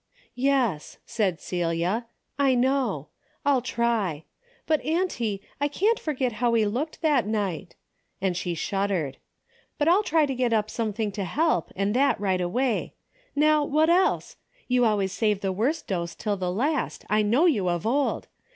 [0.49, 2.07] "Yes," said Celia,"
[2.49, 3.09] I know.
[3.45, 4.23] I'll try.
[4.65, 7.75] But, auntie, I can't forget how he looked that night,"
[8.19, 9.17] and she shuddered.
[9.77, 12.95] "But I'll try to get up something to help and that right away.
[13.39, 14.37] How what else?
[14.67, 18.27] You always save the worst dose till the last, I know you of old.